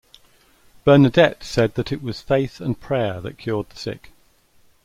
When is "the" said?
3.69-3.75